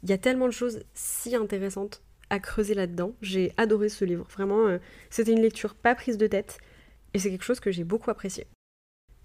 [0.02, 4.26] il y a tellement de choses si intéressantes à creuser là-dedans, j'ai adoré ce livre,
[4.30, 4.78] vraiment euh,
[5.10, 6.58] c'était une lecture pas prise de tête
[7.14, 8.46] et c'est quelque chose que j'ai beaucoup apprécié.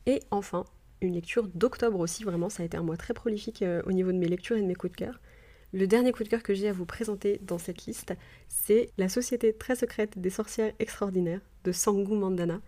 [0.05, 0.65] Et enfin,
[1.01, 4.11] une lecture d'octobre aussi, vraiment, ça a été un mois très prolifique euh, au niveau
[4.11, 5.19] de mes lectures et de mes coups de cœur.
[5.73, 8.13] Le dernier coup de cœur que j'ai à vous présenter dans cette liste,
[8.49, 12.61] c'est La Société très secrète des sorcières extraordinaires de Sangu Mandana.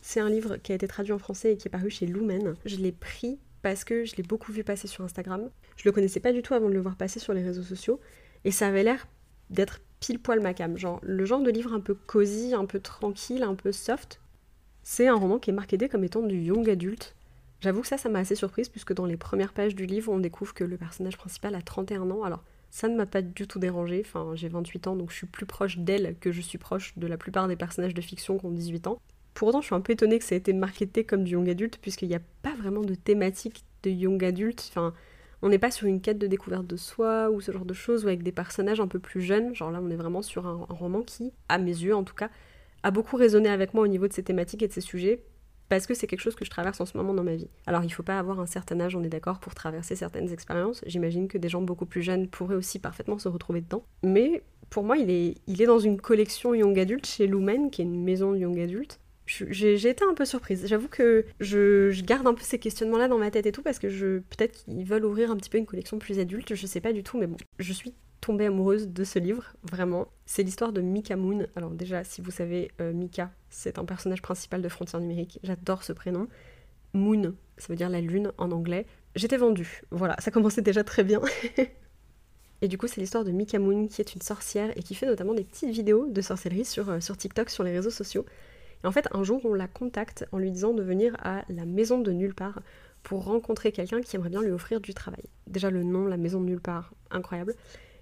[0.00, 2.54] C'est un livre qui a été traduit en français et qui est paru chez Lumen.
[2.64, 5.50] Je l'ai pris parce que je l'ai beaucoup vu passer sur Instagram.
[5.76, 8.00] Je le connaissais pas du tout avant de le voir passer sur les réseaux sociaux
[8.44, 9.06] et ça avait l'air
[9.50, 12.80] d'être pile poil ma cam, genre le genre de livre un peu cosy, un peu
[12.80, 14.20] tranquille, un peu soft.
[14.82, 17.16] C'est un roman qui est marketé comme étant du young adulte
[17.60, 20.18] J'avoue que ça, ça m'a assez surprise puisque dans les premières pages du livre, on
[20.18, 22.22] découvre que le personnage principal a 31 ans.
[22.22, 24.02] Alors, ça ne m'a pas du tout dérangé.
[24.04, 27.06] Enfin, j'ai 28 ans, donc je suis plus proche d'elle que je suis proche de
[27.06, 29.00] la plupart des personnages de fiction qui ont 18 ans.
[29.34, 31.48] Pour autant, je suis un peu étonnée que ça ait été marketé comme du young
[31.48, 34.66] adulte puisqu'il n'y a pas vraiment de thématique de young adulte.
[34.70, 34.92] Enfin,
[35.42, 38.04] on n'est pas sur une quête de découverte de soi ou ce genre de choses
[38.04, 39.54] ou avec des personnages un peu plus jeunes.
[39.54, 42.30] Genre là, on est vraiment sur un, roman qui, à mes yeux en tout cas,
[42.82, 45.22] a beaucoup résonné avec moi au niveau de ses thématiques et de ses sujets
[45.68, 47.48] parce que c'est quelque chose que je traverse en ce moment dans ma vie.
[47.66, 50.82] Alors il faut pas avoir un certain âge, on est d'accord, pour traverser certaines expériences.
[50.86, 53.84] J'imagine que des gens beaucoup plus jeunes pourraient aussi parfaitement se retrouver dedans.
[54.04, 57.82] Mais pour moi, il est, il est dans une collection Young Adult chez Lumen, qui
[57.82, 59.00] est une maison Young Adult.
[59.26, 60.66] J'ai été un peu surprise.
[60.66, 63.88] J'avoue que je, garde un peu ces questionnements-là dans ma tête et tout, parce que
[63.88, 66.92] je peut-être qu'ils veulent ouvrir un petit peu une collection plus adulte, je sais pas
[66.92, 70.08] du tout, mais bon, je suis tombée amoureuse de ce livre, vraiment.
[70.26, 71.46] C'est l'histoire de Mika Moon.
[71.56, 75.38] Alors déjà, si vous savez, euh, Mika, c'est un personnage principal de Frontières numériques.
[75.42, 76.28] J'adore ce prénom.
[76.92, 78.86] Moon, ça veut dire la lune en anglais.
[79.14, 79.82] J'étais vendue.
[79.90, 81.20] Voilà, ça commençait déjà très bien.
[82.62, 85.06] et du coup, c'est l'histoire de Mika Moon, qui est une sorcière et qui fait
[85.06, 88.24] notamment des petites vidéos de sorcellerie sur, euh, sur TikTok, sur les réseaux sociaux.
[88.84, 91.64] Et en fait, un jour, on la contacte en lui disant de venir à la
[91.64, 92.60] maison de nulle part
[93.02, 95.22] pour rencontrer quelqu'un qui aimerait bien lui offrir du travail.
[95.46, 97.54] Déjà le nom, la maison de nulle part, incroyable.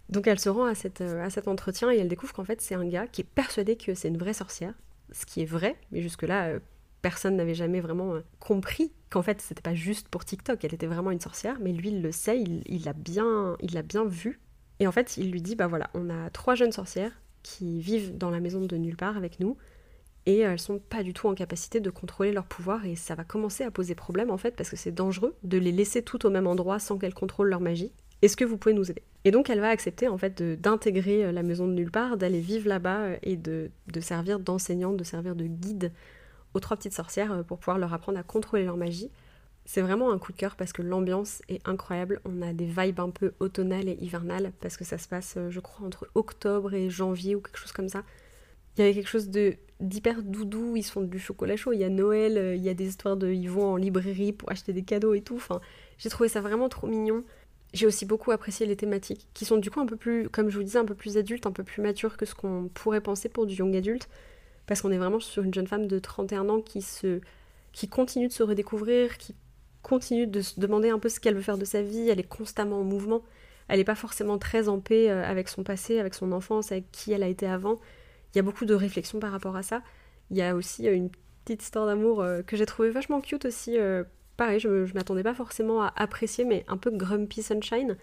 [0.08, 2.60] Donc elle se rend à, cette, euh, à cet entretien et elle découvre qu'en fait
[2.60, 4.74] c'est un gars qui est persuadé que c'est une vraie sorcière,
[5.12, 6.60] ce qui est vrai, mais jusque-là euh,
[7.02, 10.86] personne n'avait jamais vraiment euh, compris qu'en fait c'était pas juste pour TikTok, elle était
[10.86, 14.40] vraiment une sorcière, mais lui il le sait, il l'a bien, il bien vu.
[14.80, 18.16] Et en fait il lui dit bah voilà, on a trois jeunes sorcières qui vivent
[18.16, 19.56] dans la maison de nulle part avec nous
[20.26, 23.24] et elles sont pas du tout en capacité de contrôler leur pouvoir et ça va
[23.24, 26.30] commencer à poser problème en fait parce que c'est dangereux de les laisser toutes au
[26.30, 29.02] même endroit sans qu'elles contrôlent leur magie Est-ce que vous pouvez nous aider?
[29.24, 32.68] Et donc elle va accepter en fait d'intégrer la maison de nulle part, d'aller vivre
[32.68, 35.92] là-bas et de, de servir d'enseignante, de servir de guide
[36.54, 39.10] aux trois petites sorcières pour pouvoir leur apprendre à contrôler leur magie.
[39.66, 42.20] C'est vraiment un coup de cœur parce que l'ambiance est incroyable.
[42.26, 45.60] On a des vibes un peu automnales et hivernales parce que ça se passe, je
[45.60, 48.04] crois, entre octobre et janvier ou quelque chose comme ça.
[48.76, 51.80] Il y avait quelque chose de d'hyper doudou, ils se font du chocolat chaud, il
[51.80, 54.50] y a Noël, euh, il y a des histoires de ils vont en librairie pour
[54.50, 55.36] acheter des cadeaux et tout.
[55.36, 55.60] Enfin,
[55.98, 57.24] j'ai trouvé ça vraiment trop mignon.
[57.72, 60.56] J'ai aussi beaucoup apprécié les thématiques, qui sont du coup un peu plus, comme je
[60.56, 63.28] vous disais, un peu plus adultes, un peu plus matures que ce qu'on pourrait penser
[63.28, 64.08] pour du young adulte,
[64.66, 67.20] parce qu'on est vraiment sur une jeune femme de 31 ans qui se,
[67.72, 69.34] qui continue de se redécouvrir, qui
[69.82, 72.28] continue de se demander un peu ce qu'elle veut faire de sa vie, elle est
[72.28, 73.22] constamment en mouvement,
[73.68, 76.90] elle n'est pas forcément très en paix euh, avec son passé, avec son enfance, avec
[76.92, 77.80] qui elle a été avant.
[78.34, 79.82] Il y a beaucoup de réflexions par rapport à ça.
[80.30, 81.10] Il y a aussi euh, une
[81.44, 83.76] petite histoire d'amour euh, que j'ai trouvé vachement cute aussi.
[84.36, 87.96] pareil, je, ne m'attendais pas forcément à apprécier, mais un peu grumpy sunshine,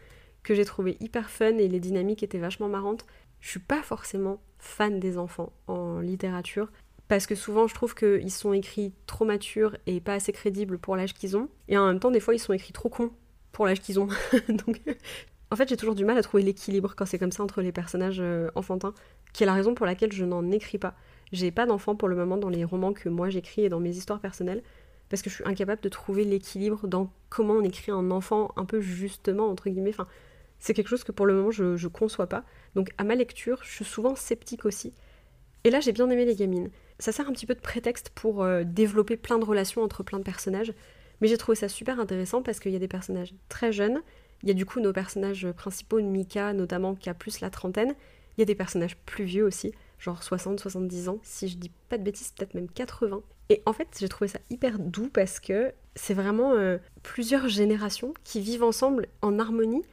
[0.44, 3.06] que j'ai trouvé hyper fun et les dynamiques étaient vachement marrantes.
[3.40, 6.72] Je suis pas forcément fan des enfants en littérature,
[7.08, 10.96] parce que souvent je trouve qu'ils sont écrits trop matures et pas assez crédibles pour
[10.96, 13.12] l'âge qu'ils ont, et en même temps des fois ils sont écrits trop cons
[13.52, 14.08] pour l'âge qu'ils ont.
[14.48, 14.80] Donc
[15.52, 17.72] en fait j'ai toujours du mal à trouver l'équilibre quand c'est comme ça entre les
[17.72, 18.94] personnages euh, enfantins,
[19.34, 20.96] qui est la raison pour laquelle je n'en écris pas.
[21.32, 23.96] J'ai pas d'enfants pour le moment dans les romans que moi j'écris et dans mes
[23.96, 24.64] histoires personnelles,
[25.10, 28.66] parce que je suis incapable de trouver l'équilibre dans comment on écrit un enfant un
[28.66, 29.94] peu justement, entre guillemets.
[30.60, 32.44] C'est quelque chose que pour le moment je, je conçois pas.
[32.76, 34.94] Donc à ma lecture, je suis souvent sceptique aussi.
[35.64, 36.70] Et là j'ai bien aimé les gamines
[37.02, 40.20] ça sert un petit peu de prétexte pour euh, développer plein de relations entre plein
[40.20, 40.72] de personnages.
[41.20, 44.02] Mais j'ai trouvé ça super intéressant parce qu'il y a des personnages très jeunes.
[44.44, 47.96] Il y a du coup nos personnages principaux, Mika notamment, qui a plus la trentaine.
[48.38, 51.72] Il y a des personnages plus vieux aussi, genre 60, 70 ans, si je dis
[51.90, 53.22] pas de bêtises, peut-être même 80.
[53.50, 58.14] Et en fait, j'ai trouvé ça hyper doux parce que c'est vraiment euh, plusieurs générations
[58.24, 59.84] qui vivent ensemble en harmonie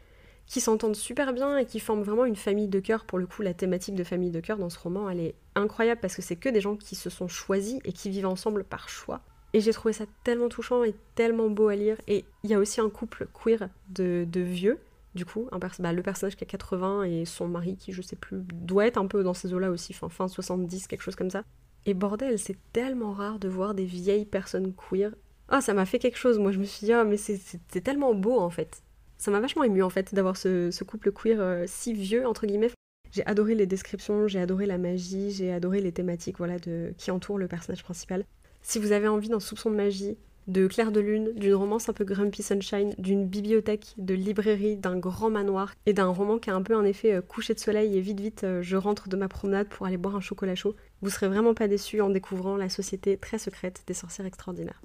[0.49, 3.05] qui s'entendent super bien et qui forment vraiment une famille de cœur.
[3.05, 6.01] Pour le coup, la thématique de famille de cœur dans ce roman, elle est incroyable
[6.01, 8.89] parce que c'est que des gens qui se sont choisis et qui vivent ensemble par
[8.89, 9.21] choix.
[9.55, 11.97] Et j'ai trouvé ça tellement touchant et tellement beau à lire.
[12.07, 14.79] Et il y a aussi un couple queer de, vieux,
[15.15, 18.17] du coup, un bah, le personnage qui a 80 et son mari qui, je sais
[18.17, 21.31] plus, doit être un peu dans ces eaux-là aussi, fin, fin 70, quelque chose comme
[21.31, 21.45] ça.
[21.87, 25.13] Et bordel, c'est tellement rare de voir des vieilles personnes queer.
[25.49, 26.39] Ah, ça m'a fait quelque chose.
[26.39, 28.83] Moi, je me suis dit, ah, mais c'est tellement beau en fait
[29.19, 32.71] ça m'a vachement ému en fait d'avoir ce, couple queer euh, si vieux entre guillemets.
[33.11, 37.11] J'ai adoré les descriptions, j'ai adoré la magie, j'ai adoré les thématiques voilà de qui
[37.11, 38.25] entourent le personnage principal.
[38.69, 41.95] Si vous avez envie d'un soupçon de magie, de clair de lune, d'une romance un
[41.95, 46.55] peu grumpy sunshine, d'une bibliothèque, de librairie, d'un grand manoir et d'un roman qui a
[46.55, 49.17] un peu un effet euh, coucher de soleil et vite vite euh, je rentre de
[49.17, 52.59] ma promenade pour aller boire un chocolat chaud, vous serez vraiment pas déçus en découvrant
[52.59, 54.83] la société très secrète des sorcières extraordinaires.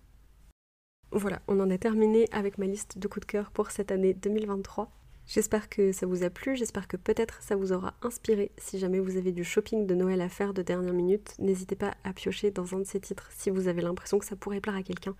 [1.11, 4.13] Voilà, on en a terminé avec ma liste de coups de cœur pour cette année
[4.13, 4.89] 2023.
[5.25, 8.51] J'espère que ça vous a plu, j'espère que peut-être ça vous aura inspiré.
[8.57, 11.93] Si jamais vous avez du shopping de Noël à faire de dernière minute, n'hésitez pas
[12.03, 14.75] à piocher dans un de ces titres si vous avez l'impression que ça pourrait plaire
[14.75, 15.15] à quelqu'un.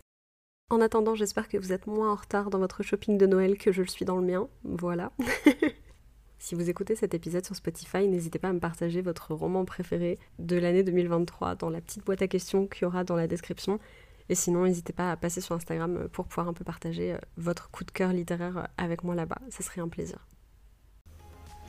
[0.70, 3.72] En attendant, j'espère que vous êtes moins en retard dans votre shopping de Noël que
[3.72, 4.50] je le suis dans le mien.
[4.63, 5.12] Voilà.
[6.39, 10.20] si vous écoutez cet épisode sur Spotify, n'hésitez pas à me partager votre roman préféré
[10.39, 13.80] de l'année 2023 dans la petite boîte à questions qu'il y aura dans la description.
[14.30, 17.18] Et sinon, n'hésitez pas à passer sur Instagram euh, pour pouvoir un peu partager euh,
[17.38, 19.40] votre coup de cœur littéraire euh, avec moi là-bas.
[19.50, 20.26] Ce serait un plaisir.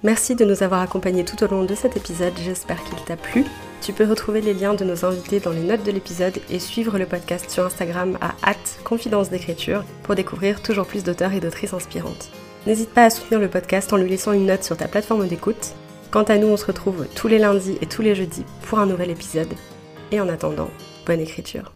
[0.03, 3.45] Merci de nous avoir accompagnés tout au long de cet épisode, j'espère qu'il t'a plu.
[3.81, 6.99] Tu peux retrouver les liens de nos invités dans les notes de l'épisode et suivre
[6.99, 12.31] le podcast sur Instagram à confidence d'écriture pour découvrir toujours plus d'auteurs et d'autrices inspirantes.
[12.67, 15.75] N'hésite pas à soutenir le podcast en lui laissant une note sur ta plateforme d'écoute.
[16.11, 18.87] Quant à nous, on se retrouve tous les lundis et tous les jeudis pour un
[18.87, 19.53] nouvel épisode.
[20.13, 20.71] Et en attendant,
[21.07, 21.73] bonne écriture.